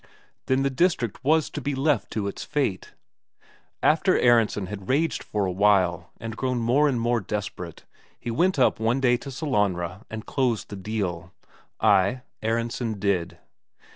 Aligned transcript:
Then 0.47 0.63
the 0.63 0.71
district 0.71 1.23
was 1.23 1.51
to 1.51 1.61
be 1.61 1.75
left 1.75 2.09
to 2.13 2.25
its 2.25 2.43
fate? 2.43 2.95
After 3.83 4.17
Aronsen 4.19 4.65
had 4.65 4.89
raged 4.89 5.21
for 5.23 5.45
a 5.45 5.51
while, 5.51 6.09
and 6.19 6.35
grown 6.35 6.57
more 6.57 6.89
and 6.89 6.99
more 6.99 7.19
desperate, 7.21 7.85
he 8.19 8.31
went 8.31 8.57
up 8.57 8.79
one 8.79 8.99
day 8.99 9.15
to 9.17 9.29
Sellanraa 9.29 10.03
and 10.09 10.25
closed 10.25 10.69
the 10.71 10.75
deal. 10.75 11.31
Ay, 11.79 12.21
Aronsen 12.41 12.97
did. 12.99 13.37